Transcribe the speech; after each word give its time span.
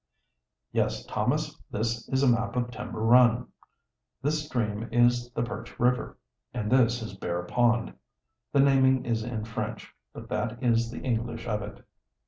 "Yes, 0.71 1.05
Thomas, 1.05 1.61
this 1.69 2.09
is 2.09 2.23
a 2.23 2.27
map 2.27 2.55
of 2.55 2.71
Timber 2.71 3.01
Run. 3.01 3.49
This 4.23 4.43
stream 4.43 4.89
is 4.91 5.29
the 5.33 5.43
Perch 5.43 5.79
River, 5.79 6.17
and 6.55 6.71
this 6.71 7.03
is 7.03 7.13
Bear 7.15 7.43
Pond. 7.43 7.93
The 8.51 8.61
naming 8.61 9.05
is 9.05 9.21
in 9.23 9.45
French, 9.45 9.93
but 10.11 10.27
that 10.29 10.63
is 10.63 10.89
the 10.89 11.01
English 11.01 11.45
of 11.47 11.61
it." 11.61 11.85